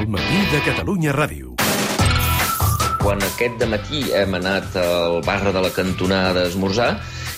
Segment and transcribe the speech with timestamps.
[0.00, 1.50] El matí de Catalunya Ràdio.
[3.02, 6.86] Quan aquest matí hem anat al bar de la cantonada a esmorzar,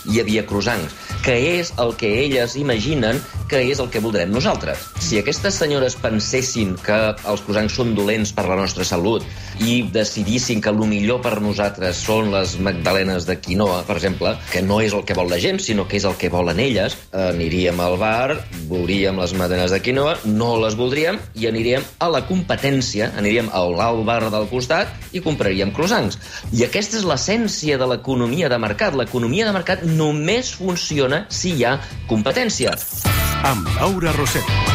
[0.07, 3.21] hi havia croissants, que és el que elles imaginen
[3.53, 4.81] que és el que voldrem nosaltres.
[5.05, 6.97] Si aquestes senyores pensessin que
[7.29, 9.27] els croissants són dolents per la nostra salut
[9.61, 14.63] i decidissin que el millor per nosaltres són les magdalenes de quinoa, per exemple, que
[14.65, 17.79] no és el que vol la gent, sinó que és el que volen elles, aniríem
[17.85, 18.39] al bar,
[18.71, 23.77] veuríem les magdalenes de quinoa, no les voldríem i aniríem a la competència, aniríem al
[23.85, 26.17] alt bar del costat i compraríem croissants.
[26.57, 28.97] I aquesta és l'essència de l'economia de mercat.
[28.97, 31.77] L'economia de mercat només funciona si hi ha
[32.11, 32.77] competència.
[33.49, 34.73] Amb Laura Rosset.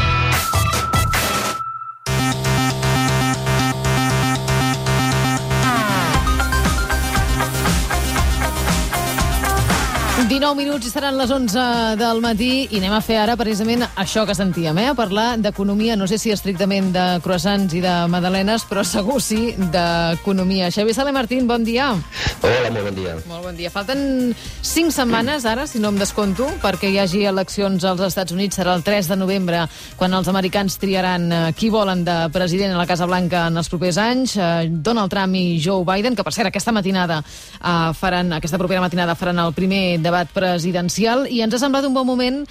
[10.58, 11.64] 19 minuts i seran les 11
[12.00, 14.88] del matí i anem a fer ara precisament això que sentíem, eh?
[14.90, 19.54] a parlar d'economia, no sé si estrictament de croissants i de madalenes, però segur sí
[19.58, 20.72] d'economia.
[20.74, 21.92] Xavier Sala Martín, bon dia.
[22.42, 23.14] Hola, molt bon dia.
[23.30, 23.70] Molt bon dia.
[23.70, 24.34] Falten
[24.66, 28.58] 5 setmanes ara, si no em desconto, perquè hi hagi eleccions als Estats Units.
[28.58, 29.62] Serà el 3 de novembre,
[30.00, 33.70] quan els americans triaran eh, qui volen de president a la Casa Blanca en els
[33.70, 34.38] propers anys.
[34.38, 38.82] Eh, Donald Trump i Joe Biden, que per cert aquesta matinada eh, faran, aquesta propera
[38.82, 42.44] matinada faran el primer debat debat presidencial i ens ha semblat un bon moment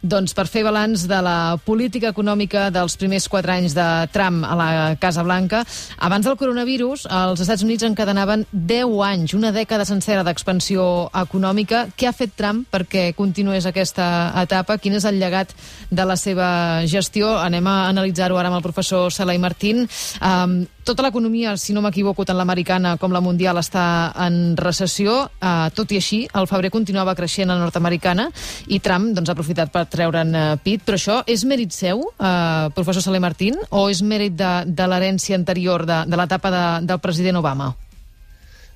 [0.00, 4.54] doncs, per fer balanç de la política econòmica dels primers quatre anys de Trump a
[4.56, 4.68] la
[5.00, 5.60] Casa Blanca.
[5.98, 11.86] Abans del coronavirus, els Estats Units encadenaven 10 anys, una dècada sencera d'expansió econòmica.
[11.96, 14.78] Què ha fet Trump perquè continués aquesta etapa?
[14.80, 15.52] Quin és el llegat
[15.90, 16.50] de la seva
[16.88, 17.36] gestió?
[17.36, 19.84] Anem a analitzar-ho ara amb el professor Salai Martín.
[20.24, 23.84] Um, tota l'economia, si no m'equivoco, tant l'americana com la mundial està
[24.26, 25.16] en recessió.
[25.38, 28.26] Uh, tot i així, el febrer continuava creixent a la nord-americana
[28.66, 30.82] i Trump doncs, ha aprofitat per treure'n uh, pit.
[30.86, 35.38] Però això és mèrit seu, uh, professor Saler Martín, o és mèrit de, de l'herència
[35.38, 37.70] anterior, de, de l'etapa de, del president Obama?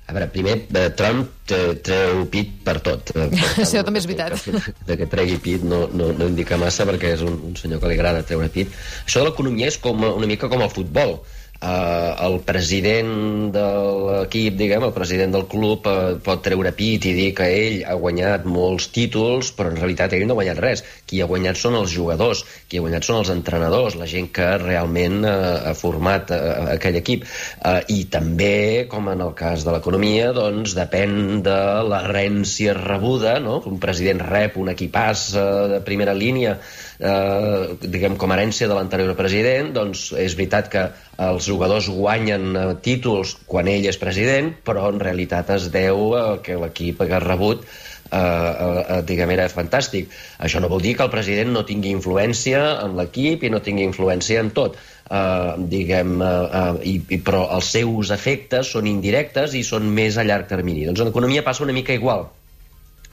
[0.05, 3.09] A veure, primer, eh, Trump treu pit per tot.
[3.15, 3.25] Per
[3.63, 4.37] Això també és veritat.
[4.37, 7.81] Que, de que tregui pit no, no, no indica massa perquè és un, un senyor
[7.81, 8.69] que li agrada treure pit.
[9.01, 11.17] Això de l'economia és com una mica com el futbol
[11.65, 13.11] eh, el president
[13.55, 13.65] de
[14.09, 17.95] l'equip, diguem, el president del club eh, pot treure pit i dir que ell ha
[17.99, 20.85] guanyat molts títols, però en realitat ell no ha guanyat res.
[21.09, 24.47] Qui ha guanyat són els jugadors, qui ha guanyat són els entrenadors, la gent que
[24.61, 25.35] realment eh,
[25.71, 26.41] ha format eh,
[26.77, 27.25] aquell equip.
[27.25, 28.55] Eh, I també,
[28.91, 31.59] com en el cas de l'economia, doncs depèn de
[31.89, 33.61] l'herència rebuda, no?
[33.69, 36.59] Un president rep un equipàs eh, de primera línia
[36.99, 40.85] eh, diguem, com a herència de l'anterior president, doncs és veritat que
[41.29, 46.25] els jugadors guanyen eh, títols quan ell és president, però en realitat es deu a
[46.45, 50.11] que l'equip ha rebut eh, eh, diguem, era fantàstic.
[50.39, 53.87] Això no vol dir que el president no tingui influència en l'equip i no tingui
[53.87, 54.77] influència en tot.
[55.05, 60.17] Uh, diguem, uh, uh, i, i, però els seus efectes són indirectes i són més
[60.17, 60.87] a llarg termini.
[60.87, 62.25] Doncs en economia passa una mica igual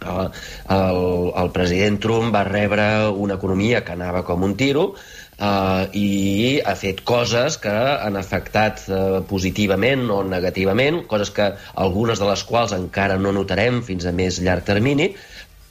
[0.02, 0.30] el,
[0.76, 1.02] el,
[1.44, 4.92] el president Trump va rebre una economia que anava com un tiro
[5.38, 6.08] eh, i
[6.64, 11.52] ha fet coses que han afectat eh, positivament o negativament, coses que
[11.86, 15.12] algunes de les quals encara no notarem fins a més llarg termini,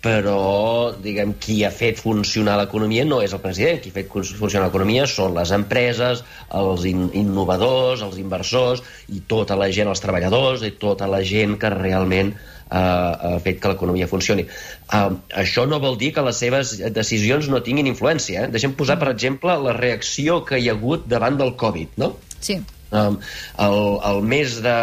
[0.01, 4.65] però diguem, qui ha fet funcionar l'economia no és el president, qui ha fet funcionar
[4.65, 6.23] l'economia són les empreses,
[6.57, 8.81] els in innovadors, els inversors
[9.13, 13.61] i tota la gent, els treballadors i tota la gent que realment eh, ha fet
[13.61, 14.47] que l'economia funcioni.
[14.89, 18.47] Uh, això no vol dir que les seves decisions no tinguin influència.
[18.47, 18.51] Eh?
[18.57, 22.15] Deixem posar, per exemple, la reacció que hi ha hagut davant del Covid, no?
[22.41, 22.57] Sí.
[22.91, 23.21] Um,
[23.63, 23.77] el,
[24.09, 24.75] el mes de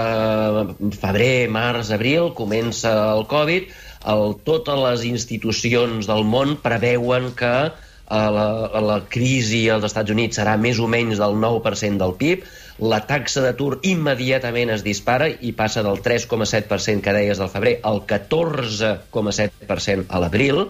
[0.97, 3.75] febrer, març, abril comença el Covid,
[4.07, 7.73] el, totes les institucions del món preveuen que uh,
[8.11, 12.45] la, la crisi als Estats Units serà més o menys del 9% del PIB,
[12.79, 18.05] la taxa d'atur immediatament es dispara i passa del 3,7% que deies del febrer al
[18.07, 20.69] 14,7% a l'abril,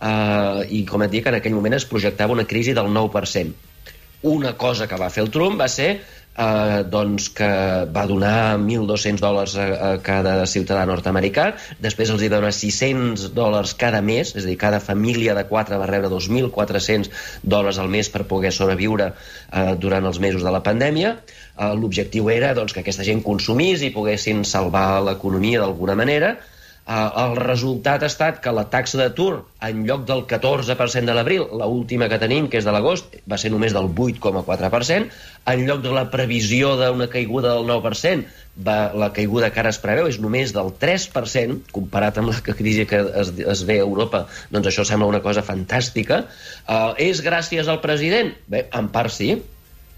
[0.00, 3.52] eh, i com et dic, en aquell moment es projectava una crisi del 9%.
[4.28, 6.02] Una cosa que va fer el Trump va ser
[6.36, 7.48] eh, doncs que
[7.92, 11.48] va donar 1.200 dòlars a, a cada ciutadà nord-americà,
[11.82, 15.46] després els hi va donar 600 dòlars cada mes, és a dir, cada família de
[15.48, 17.10] 4 va rebre 2.400
[17.42, 21.16] dòlars al mes per poder sobreviure eh, durant els mesos de la pandèmia.
[21.56, 26.36] Eh, L'objectiu era doncs, que aquesta gent consumís i poguessin salvar l'economia d'alguna manera,
[26.86, 31.42] Uh, el resultat ha estat que la taxa d'atur, en lloc del 14% de l'abril,
[31.58, 35.08] la última que tenim, que és de l'agost, va ser només del 8,4%,
[35.50, 38.30] en lloc de la previsió d'una caiguda del 9%,
[38.68, 42.86] va, la caiguda que ara es preveu és només del 3%, comparat amb la crisi
[42.86, 44.22] que es, es ve a Europa,
[44.54, 46.22] doncs això sembla una cosa fantàstica.
[46.68, 48.30] Uh, és gràcies al president?
[48.46, 49.34] Bé, en part sí,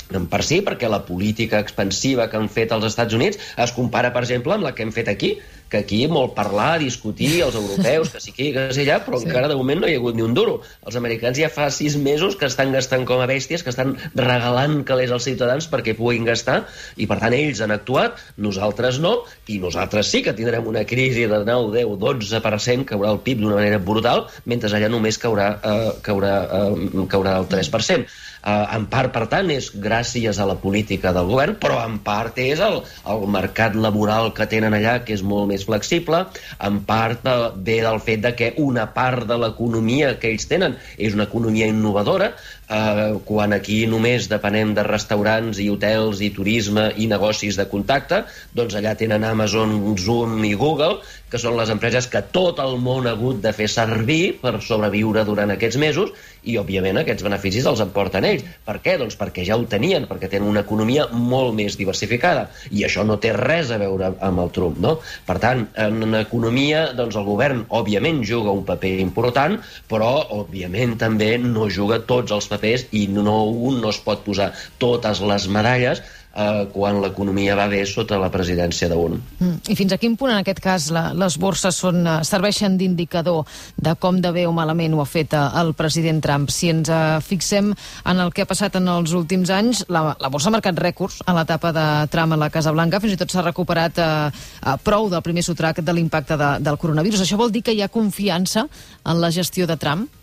[0.09, 4.25] per si, perquè la política expansiva que han fet els Estats Units es compara, per
[4.25, 5.35] exemple, amb la que hem fet aquí,
[5.69, 9.29] que aquí molt parlar, discutir, els europeus, que sí que sí allà, però sí.
[9.29, 10.59] encara de moment no hi ha hagut ni un duro.
[10.87, 14.81] Els americans ja fa sis mesos que estan gastant com a bèsties, que estan regalant
[14.89, 16.63] calés als ciutadans perquè puguin gastar,
[16.97, 19.15] i per tant ells han actuat, nosaltres no,
[19.47, 23.61] i nosaltres sí que tindrem una crisi de 9, 10, 12%, caurà el PIB d'una
[23.61, 28.09] manera brutal, mentre allà només caurà, eh, caurà, eh, caurà el 3%.
[28.45, 32.39] Eh, en part, per tant, és gràcies a la política del govern, però en part
[32.43, 32.81] és el,
[33.11, 36.25] el mercat laboral que tenen allà, que és molt més flexible,
[36.69, 40.79] en part eh, ve del fet de que una part de l'economia que ells tenen
[40.97, 42.33] és una economia innovadora,
[42.69, 48.23] eh, quan aquí només depenem de restaurants i hotels i turisme i negocis de contacte,
[48.55, 53.07] doncs allà tenen Amazon, Zoom i Google, que són les empreses que tot el món
[53.07, 57.83] ha hagut de fer servir per sobreviure durant aquests mesos i, òbviament, aquests beneficis els
[57.85, 58.45] emporten ells.
[58.65, 58.97] Per què?
[59.01, 63.19] Doncs perquè ja ho tenien, perquè tenen una economia molt més diversificada i això no
[63.21, 64.97] té res a veure amb el Trump, no?
[65.29, 69.59] Per tant, en economia, doncs el govern, òbviament, juga un paper important,
[69.91, 74.53] però, òbviament, també no juga tots els papers i no, un no es pot posar
[74.81, 76.03] totes les medalles
[76.35, 79.19] eh, quan l'economia va bé sota la presidència d'un.
[79.39, 79.57] Mm.
[79.73, 83.47] I fins a quin punt, en aquest cas, la, les borses són, uh, serveixen d'indicador
[83.77, 86.49] de com de bé o malament ho ha fet uh, el president Trump?
[86.55, 90.33] Si ens uh, fixem en el que ha passat en els últims anys, la, la
[90.33, 93.33] borsa ha marcat rècords a l'etapa de Trump a la Casa Blanca, fins i tot
[93.33, 97.25] s'ha recuperat uh, prou del primer sotrac de l'impacte de, del coronavirus.
[97.25, 98.69] Això vol dir que hi ha confiança
[99.05, 100.18] en la gestió de Trump?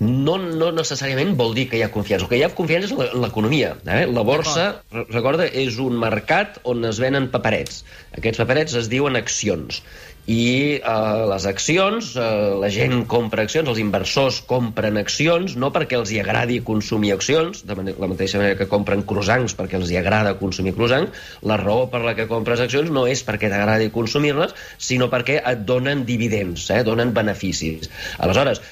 [0.00, 2.24] No, no necessàriament vol dir que hi ha confiança.
[2.24, 3.74] El que hi ha confiança és en l'economia.
[3.84, 4.06] Eh?
[4.08, 4.70] La borsa,
[5.12, 7.82] recorda, és un mercat on es venen paperets.
[8.16, 9.82] Aquests paperets es diuen accions.
[10.30, 12.24] I eh, les accions, eh,
[12.62, 17.64] la gent compra accions, els inversors compren accions, no perquè els hi agradi consumir accions,
[17.66, 21.60] de manera, la mateixa manera que compren croissants perquè els hi agrada consumir croissants, la
[21.60, 26.04] raó per la que compres accions no és perquè t'agradi consumir-les, sinó perquè et donen
[26.08, 27.90] dividends, eh, donen beneficis.
[28.20, 28.62] Aleshores,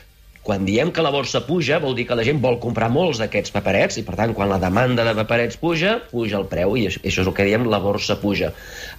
[0.49, 3.53] quan diem que la borsa puja, vol dir que la gent vol comprar molts d'aquests
[3.53, 7.03] paperets i, per tant, quan la demanda de paperets puja, puja el preu i això,
[7.03, 8.49] això és el que diem la borsa puja.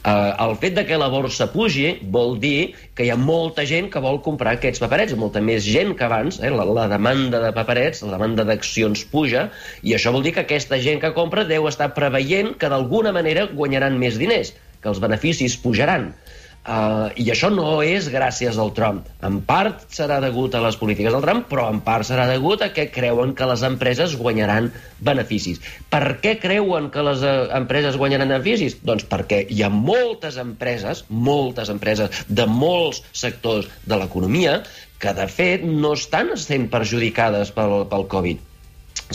[0.04, 3.90] Uh, el fet de que la borsa pugi vol dir que hi ha molta gent
[3.90, 6.54] que vol comprar aquests paperets, molta més gent que abans, eh?
[6.54, 9.48] la, la demanda de paperets, la demanda d'accions puja,
[9.82, 13.50] i això vol dir que aquesta gent que compra deu estar preveient que d'alguna manera
[13.50, 14.54] guanyaran més diners,
[14.84, 16.12] que els beneficis pujaran.
[16.60, 19.06] Uh, I això no és gràcies al Trump.
[19.26, 22.68] En part serà degut a les polítiques del Trump, però en part serà degut a
[22.76, 24.68] que creuen que les empreses guanyaran
[25.00, 25.62] beneficis.
[25.90, 28.76] Per què creuen que les uh, empreses guanyaran beneficis?
[28.86, 34.60] Doncs perquè hi ha moltes empreses, moltes empreses de molts sectors de l'economia
[35.00, 38.46] que, de fet, no estan sent perjudicades pel, pel Covid,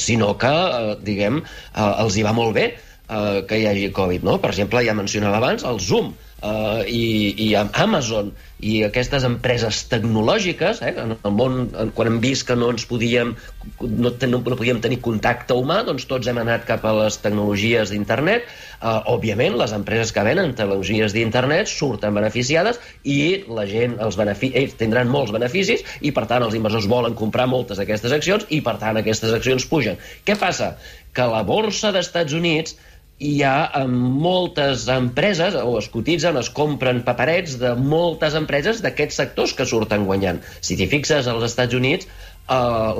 [0.00, 4.24] sinó que, uh, diguem, uh, els hi va molt bé uh, que hi hagi Covid,
[4.26, 4.40] no?
[4.42, 6.14] Per exemple, ja mencionava abans el Zoom,
[6.44, 8.32] uh, i, i Amazon
[8.64, 13.34] i aquestes empreses tecnològiques, eh, en el món, quan hem vist que no ens podíem,
[13.82, 17.92] no, no, no podíem tenir contacte humà, doncs tots hem anat cap a les tecnologies
[17.92, 18.48] d'internet.
[18.84, 24.78] Uh, òbviament, les empreses que venen tecnologies d'internet surten beneficiades i la gent, els ells
[24.80, 28.78] tindran molts beneficis i, per tant, els inversors volen comprar moltes d'aquestes accions i, per
[28.80, 30.00] tant, aquestes accions pugen.
[30.24, 30.74] Què passa?
[31.14, 32.76] Que la borsa d'Estats Units
[33.22, 39.54] hi ha moltes empreses, o es cotitzen, es compren paperets de moltes empreses d'aquests sectors
[39.54, 40.42] que surten guanyant.
[40.60, 42.54] Si t'hi fixes als Estats Units, eh,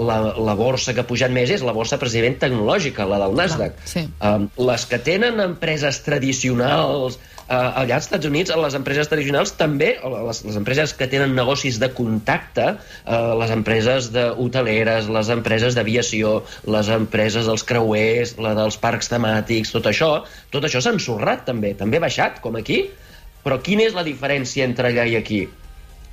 [0.08, 3.78] la, la borsa que ha pujat més és la borsa precisament tecnològica, la del Nasdaq.
[3.90, 4.06] Sí.
[4.06, 4.34] eh,
[4.70, 10.42] les que tenen empreses tradicionals eh, allà als Estats Units, les empreses tradicionals també, les,
[10.46, 16.38] les empreses que tenen negocis de contacte, eh, les empreses de hoteleres, les empreses d'aviació,
[16.64, 20.12] les empreses dels creuers, la dels parcs temàtics, tot això,
[20.54, 22.84] tot això s'ha ensorrat també, també ha baixat, com aquí,
[23.44, 25.44] però quina és la diferència entre allà i aquí?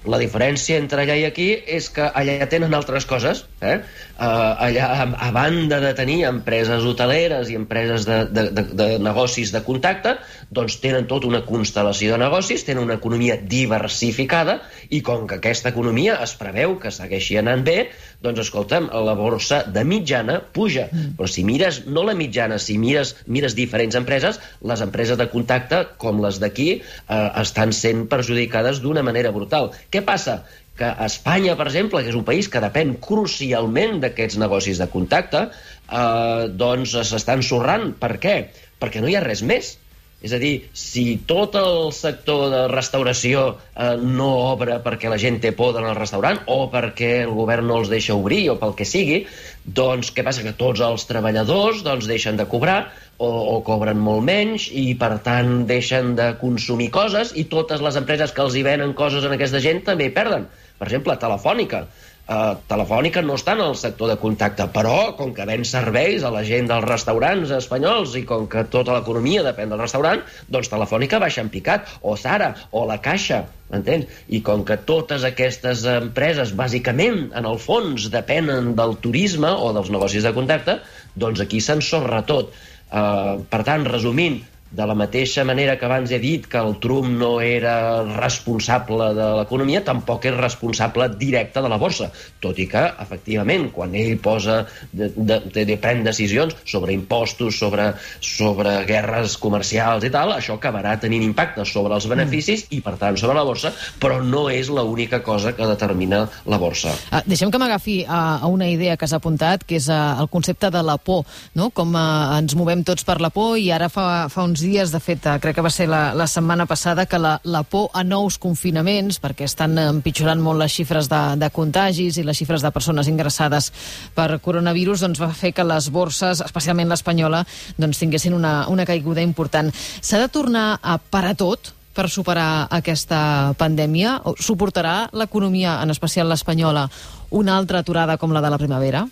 [0.09, 3.43] La diferència entre allà i aquí és que allà tenen altres coses.
[3.61, 3.75] Eh?
[4.17, 4.25] Uh,
[4.65, 9.53] allà, a, a banda de tenir empreses hoteleres i empreses de, de, de, de negocis
[9.53, 10.15] de contacte,
[10.49, 14.57] doncs tenen tota una constel·lació de negocis, tenen una economia diversificada
[14.89, 17.77] i com que aquesta economia es preveu que segueixi anant bé,
[18.25, 20.87] doncs escolta'm, la borsa de mitjana puja.
[20.89, 21.13] Mm.
[21.19, 25.83] Però si mires, no la mitjana, si mires, mires diferents empreses, les empreses de contacte,
[26.01, 29.71] com les d'aquí, eh, estan sent perjudicades d'una manera brutal.
[29.91, 30.41] Què passa?
[30.79, 35.45] Que Espanya, per exemple, que és un país que depèn crucialment d'aquests negocis de contacte,
[35.51, 37.91] eh, doncs s'estan ensorrant.
[38.01, 38.35] Per què?
[38.81, 39.75] Perquè no hi ha res més
[40.21, 45.39] És a dir, si tot el sector de restauració eh, no obre perquè la gent
[45.41, 48.75] té por d'anar al restaurant o perquè el govern no els deixa obrir o pel
[48.77, 49.23] que sigui,
[49.65, 50.45] doncs què passa?
[50.45, 52.83] Que tots els treballadors doncs, deixen de cobrar
[53.17, 57.97] o, o cobren molt menys i per tant deixen de consumir coses i totes les
[57.97, 60.45] empreses que els hi venen coses a aquesta gent també hi perden.
[60.77, 61.87] Per exemple, Telefònica
[62.27, 66.31] eh, Telefònica no està en el sector de contacte, però com que ven serveis a
[66.33, 71.21] la gent dels restaurants espanyols i com que tota l'economia depèn del restaurant, doncs Telefònica
[71.23, 74.09] baixa en picat, o Sara, o la Caixa, m'entens?
[74.29, 79.91] I com que totes aquestes empreses, bàsicament, en el fons, depenen del turisme o dels
[79.93, 80.79] negocis de contacte,
[81.15, 82.53] doncs aquí s'ensorra tot.
[82.91, 87.11] Uh, per tant, resumint, de la mateixa manera que abans he dit que el Trump
[87.19, 92.07] no era responsable de l'economia, tampoc és responsable directe de la borsa,
[92.43, 94.61] tot i que, efectivament, quan ell posa
[94.91, 97.89] de, de, de, de pren decisions sobre impostos, sobre,
[98.23, 102.77] sobre guerres comercials i tal, això acabarà tenint impacte sobre els beneficis mm.
[102.77, 106.95] i, per tant, sobre la borsa, però no és l'única cosa que determina la borsa.
[107.11, 110.31] Uh, deixem que m'agafi a, a una idea que has apuntat, que és uh, el
[110.31, 111.25] concepte de la por,
[111.59, 111.69] no?
[111.75, 114.99] com uh, ens movem tots per la por i ara fa, fa uns dies, de
[115.03, 118.03] fet, eh, crec que va ser la, la setmana passada, que la, la por a
[118.03, 122.71] nous confinaments, perquè estan empitjorant molt les xifres de, de contagis i les xifres de
[122.71, 123.71] persones ingressades
[124.15, 127.43] per coronavirus, doncs va fer que les borses, especialment l'espanyola,
[127.77, 129.71] doncs tinguessin una, una caiguda important.
[130.01, 134.19] S'ha de tornar a parar tot per superar aquesta pandèmia?
[134.39, 136.87] Suportarà l'economia, en especial l'espanyola,
[137.31, 139.05] una altra aturada com la de la primavera?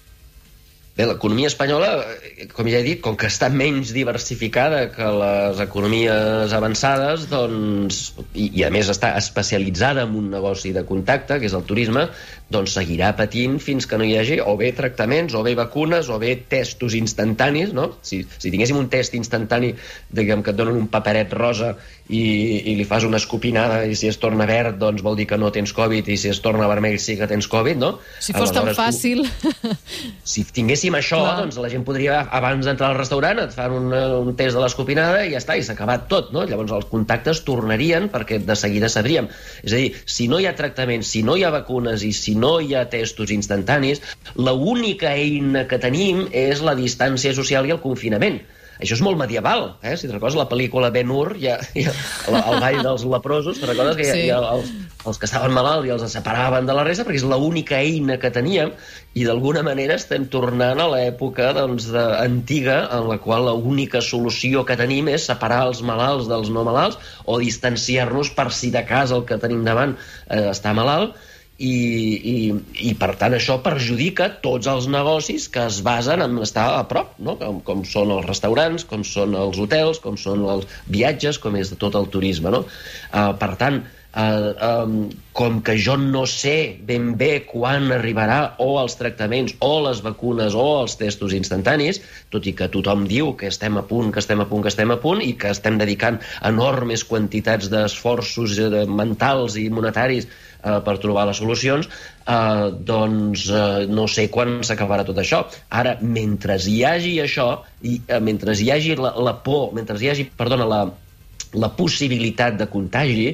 [0.99, 1.89] Bé, l'economia espanyola,
[2.27, 7.99] eh, com ja he dit, com que està menys diversificada que les economies avançades, doncs,
[8.33, 12.09] i, i a més està especialitzada en un negoci de contacte, que és el turisme,
[12.49, 16.17] doncs seguirà patint fins que no hi hagi o bé tractaments, o bé vacunes, o
[16.21, 17.91] bé testos instantanis, no?
[18.01, 19.75] Si, si tinguéssim un test instantani,
[20.09, 21.75] diguem que et donen un paperet rosa
[22.09, 22.21] i,
[22.71, 25.51] i li fas una escopinada i si es torna verd, doncs vol dir que no
[25.53, 27.91] tens Covid i si es torna vermell sí que tens Covid, no?
[28.17, 29.21] Si fos Aleshores, tan fàcil...
[29.29, 29.75] Tu,
[30.33, 31.35] si tinguéssim això, Clar.
[31.43, 35.21] doncs la gent podria, abans d'entrar al restaurant, et fan un, un test de l'escopinada
[35.27, 36.47] i ja està, i s'ha acabat tot, no?
[36.49, 39.29] Llavors els contactes tornarien perquè de seguida sabríem.
[39.61, 42.38] És a dir, si no hi ha tractament, si no hi ha vacunes i si
[42.43, 44.01] no hi ha testos instantanis,
[44.35, 48.41] l'única eina que tenim és la distància social i el confinament.
[48.79, 49.97] Això és molt medieval, eh?
[49.99, 51.91] Si te'n recordes la pel·lícula Ben Hur, ja, ja,
[52.31, 54.21] el, el ball dels leprosos, te'n recordes que sí.
[54.29, 54.69] ja, ja els,
[55.09, 58.31] els que estaven malalts i els separaven de la resta perquè és l'única eina que
[58.31, 58.71] teníem
[59.19, 64.63] i d'alguna manera estem tornant a l'època doncs, de, antiga en la qual l'única solució
[64.63, 69.11] que tenim és separar els malalts dels no malalts o distanciar-nos per si de cas
[69.11, 71.19] el que tenim davant eh, està malalt
[71.59, 71.75] i,
[72.31, 72.35] i,
[72.89, 77.13] i per tant això perjudica tots els negocis que es basen en estar a prop,
[77.19, 77.35] no?
[77.41, 81.75] com, com són els restaurants, com són els hotels, com són els viatges, com és
[81.77, 82.53] tot el turisme.
[82.55, 82.65] No?
[83.11, 84.93] Uh, per tant, Uh, um,
[85.37, 90.55] com que jo no sé ben bé quan arribarà o els tractaments o les vacunes
[90.57, 92.01] o els testos instantanis,
[92.33, 94.89] tot i que tothom diu que estem a punt, que estem a punt, que estem
[94.89, 96.17] a punt i que estem dedicant
[96.49, 100.25] enormes quantitats d'esforços eh, mentals i monetaris
[100.63, 101.89] uh, per trobar les solucions,
[102.25, 105.43] uh, doncs uh, no sé quan s'acabarà tot això.
[105.69, 107.49] Ara, mentre hi hagi això,
[107.81, 110.83] i, uh, mentre hi hagi la, la por, mentre hi hagi, perdona, la,
[111.53, 113.31] la possibilitat de contagi,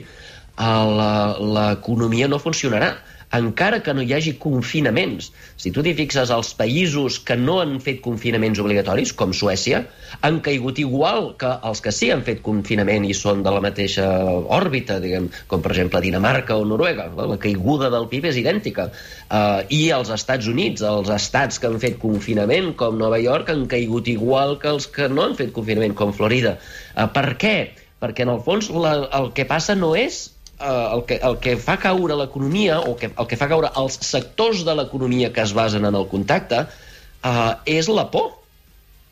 [0.55, 2.93] l'economia no funcionarà
[3.37, 5.31] encara que no hi hagi confinaments.
[5.61, 9.83] Si tu t'hi fixes, els països que no han fet confinaments obligatoris, com Suècia,
[10.25, 14.05] han caigut igual que els que sí han fet confinament i són de la mateixa
[14.57, 17.07] òrbita, diguem, com per exemple Dinamarca o Noruega.
[17.15, 18.89] La caiguda del PIB és idèntica.
[19.25, 23.65] Uh, I els Estats Units, els estats que han fet confinament, com Nova York, han
[23.71, 26.57] caigut igual que els que no han fet confinament, com Florida.
[26.93, 27.57] Uh, per què?
[28.01, 31.55] Perquè en el fons la, el que passa no és eh, el, que, el que
[31.61, 35.53] fa caure l'economia o que, el que fa caure els sectors de l'economia que es
[35.57, 38.33] basen en el contacte eh, és la por.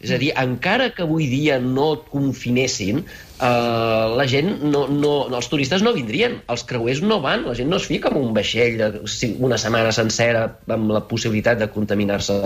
[0.03, 3.05] És a dir, encara que avui dia no confinessin,
[3.43, 7.67] Uh, la gent, no, no, els turistes no vindrien, els creuers no van, la gent
[7.67, 8.85] no es fica en un vaixell de,
[9.43, 12.37] una setmana sencera amb la possibilitat de contaminar-se.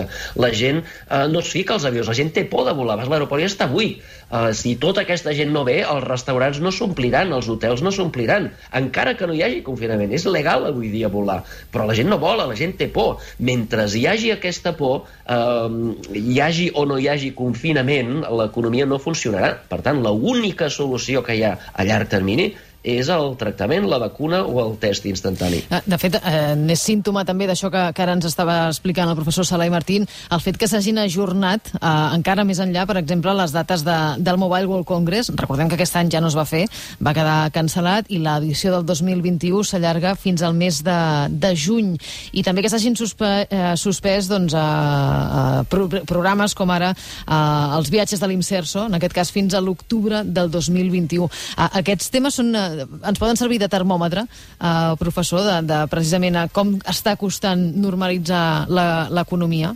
[0.42, 3.06] La gent uh, no es fica als avions, la gent té por de volar, vas
[3.06, 4.00] a l'aeroport i està buit.
[4.26, 8.50] Uh, si tota aquesta gent no ve, els restaurants no s'ompliran, els hotels no s'ompliran,
[8.82, 10.10] encara que no hi hagi confinament.
[10.18, 13.22] És legal avui dia volar, però la gent no vola, la gent té por.
[13.38, 15.70] Mentre hi hagi aquesta por, uh,
[16.10, 19.54] hi hagi o no hi hagi confinament, l'economia no funcionarà.
[19.70, 22.48] Per tant, l'única solució solució que hi ha a llarg termini
[22.88, 25.62] és el tractament, la vacuna o el test instantani.
[25.68, 29.18] Eh, de fet, eh, n'és símptoma també d'això que, que ara ens estava explicant el
[29.18, 33.54] professor Salai Martín, el fet que s'hagin ajornat eh, encara més enllà, per exemple, les
[33.54, 35.32] dates de, del Mobile World Congress.
[35.36, 36.64] Recordem que aquest any ja no es va fer,
[37.04, 40.98] va quedar cancel·lat i l'edició del 2021 s'allarga fins al mes de,
[41.30, 41.94] de juny.
[42.32, 47.76] I també que s'hagin suspe, eh, suspès doncs, eh, eh, pro programes com ara eh,
[47.78, 51.28] els viatges de l'Imserso, en aquest cas fins a l'octubre del 2021.
[51.28, 56.36] Eh, aquests temes són, eh, ens poden servir de termòmetre, eh, professor, de, de precisament
[56.36, 58.68] a com està costant normalitzar
[59.14, 59.74] l'economia?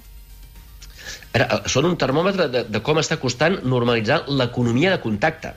[1.67, 5.55] Són un termòmetre de, de com està costant normalitzar l'economia de contacte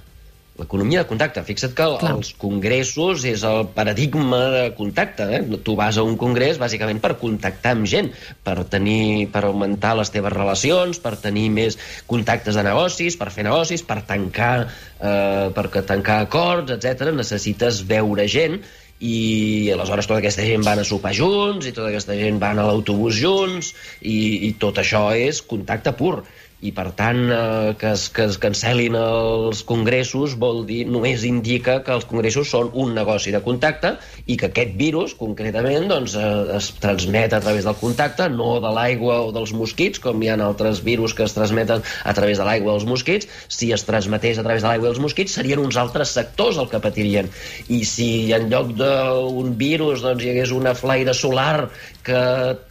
[0.60, 1.44] l'economia de contacte.
[1.44, 2.14] Fixa't que Clar.
[2.16, 5.28] els congressos és el paradigma de contacte.
[5.38, 5.42] Eh?
[5.66, 8.12] Tu vas a un congrés bàsicament per contactar amb gent,
[8.44, 13.48] per tenir, per augmentar les teves relacions, per tenir més contactes de negocis, per fer
[13.50, 14.56] negocis, per tancar,
[15.00, 17.12] eh, per tancar acords, etc.
[17.12, 18.62] Necessites veure gent
[19.04, 22.68] i aleshores tota aquesta gent van a sopar junts i tota aquesta gent van a
[22.70, 26.22] l'autobús junts i, i tot això és contacte pur
[26.64, 31.82] i per tant eh, que, es, que es cancel·lin els congressos vol dir, només indica
[31.84, 33.96] que els congressos són un negoci de contacte
[34.26, 38.72] i que aquest virus concretament doncs, eh, es transmet a través del contacte no de
[38.76, 42.48] l'aigua o dels mosquits com hi ha altres virus que es transmeten a través de
[42.48, 43.28] l'aigua dels mosquits.
[43.48, 46.82] Si es transmetés a través de l'aigua dels mosquits serien uns altres sectors el que
[46.84, 47.30] patirien.
[47.68, 51.70] I si en lloc d'un virus doncs, hi hagués una flaire solar
[52.06, 52.22] que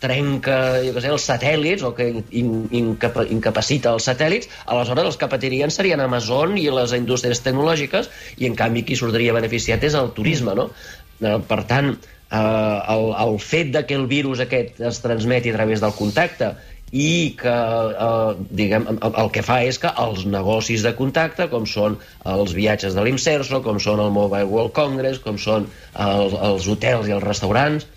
[0.00, 5.12] trenca jo què sé, els satèl·lits o que in, incapa, incapacita cita els satèl·lits, aleshores
[5.12, 9.84] els que patirien serien Amazon i les indústries tecnològiques, i en canvi qui sortiria beneficiat
[9.84, 10.70] és el turisme, no?
[11.20, 12.38] Eh, per tant, eh,
[12.94, 16.54] el, el fet de que el virus aquest es transmeti a través del contacte
[16.94, 17.54] i que
[18.06, 21.98] eh, diguem, el que fa és que els negocis de contacte, com són
[22.30, 27.10] els viatges de l'Imserso, com són el Mobile World Congress, com són els, els hotels
[27.10, 27.88] i els restaurants,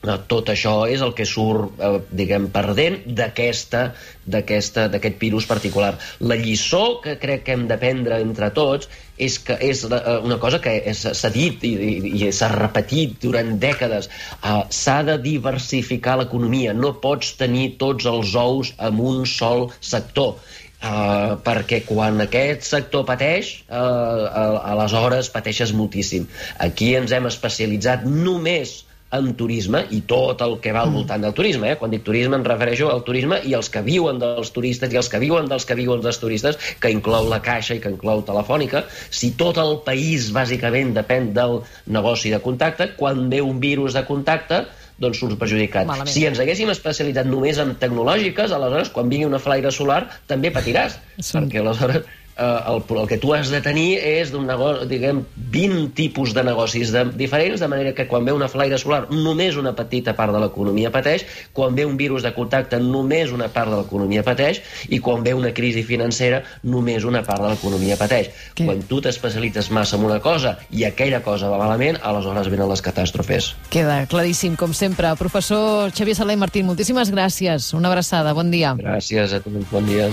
[0.00, 5.98] tot això és el que surt, eh, diguem, perdent d'aquest virus particular.
[6.20, 8.88] La lliçó que crec que hem d'aprendre entre tots
[9.18, 13.58] és que és eh, una cosa que s'ha dit i, i, i s'ha repetit durant
[13.58, 14.08] dècades.
[14.42, 16.72] Uh, s'ha de diversificar l'economia.
[16.72, 20.38] No pots tenir tots els ous en un sol sector.
[20.78, 26.28] Uh, perquè quan aquest sector pateix, uh, uh, aleshores pateixes moltíssim.
[26.62, 30.98] Aquí ens hem especialitzat només en turisme i tot el que va al mm.
[31.00, 31.72] voltant del turisme.
[31.72, 31.78] Eh?
[31.80, 35.08] Quan dic turisme em refereixo al turisme i els que viuen dels turistes i els
[35.08, 38.84] que viuen dels que viuen dels turistes, que inclou la Caixa i que inclou Telefònica.
[39.08, 44.04] Si tot el país bàsicament depèn del negoci de contacte, quan ve un virus de
[44.08, 44.66] contacte,
[44.98, 45.86] doncs surt perjudicat.
[45.86, 46.12] Malament.
[46.12, 50.98] Si ens haguéssim especialitzat només en tecnològiques, aleshores, quan vingui una flaire solar, també patiràs,
[51.20, 51.36] sí.
[51.36, 56.34] perquè aleshores el, el que tu has de tenir és d'un negoci, diguem, 20 tipus
[56.36, 60.14] de negocis de, diferents, de manera que quan ve una flaire solar només una petita
[60.18, 64.24] part de l'economia pateix, quan ve un virus de contacte només una part de l'economia
[64.26, 68.30] pateix i quan ve una crisi financera només una part de l'economia pateix.
[68.54, 68.68] Que...
[68.68, 72.84] Quan tu t'especialitzes massa en una cosa i aquella cosa va malament, aleshores venen les
[72.84, 73.52] catàstrofes.
[73.74, 75.14] Queda claríssim, com sempre.
[75.18, 77.72] Professor Xavier Salai Martín, moltíssimes gràcies.
[77.74, 78.76] Una abraçada, bon dia.
[78.78, 80.12] Gràcies a tu, bon dia.